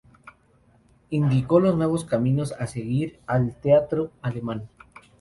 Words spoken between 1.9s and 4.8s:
caminos a seguir al teatro alemán.